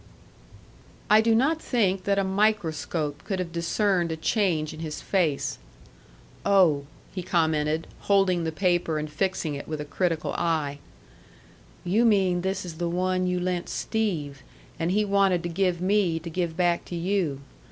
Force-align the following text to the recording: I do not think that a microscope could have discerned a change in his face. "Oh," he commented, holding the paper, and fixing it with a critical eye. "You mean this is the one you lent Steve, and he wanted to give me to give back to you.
I 1.11 1.21
do 1.21 1.35
not 1.35 1.61
think 1.61 2.05
that 2.05 2.17
a 2.17 2.23
microscope 2.23 3.23
could 3.23 3.37
have 3.37 3.51
discerned 3.51 4.11
a 4.11 4.17
change 4.17 4.73
in 4.73 4.79
his 4.79 4.99
face. 4.99 5.59
"Oh," 6.43 6.87
he 7.13 7.21
commented, 7.21 7.85
holding 7.99 8.43
the 8.43 8.51
paper, 8.51 8.97
and 8.97 9.07
fixing 9.07 9.53
it 9.53 9.67
with 9.67 9.79
a 9.79 9.85
critical 9.85 10.33
eye. 10.33 10.79
"You 11.83 12.03
mean 12.03 12.41
this 12.41 12.65
is 12.65 12.77
the 12.79 12.89
one 12.89 13.27
you 13.27 13.39
lent 13.39 13.69
Steve, 13.69 14.41
and 14.79 14.89
he 14.89 15.05
wanted 15.05 15.43
to 15.43 15.49
give 15.49 15.79
me 15.81 16.17
to 16.21 16.31
give 16.31 16.57
back 16.57 16.83
to 16.85 16.95
you. 16.95 17.41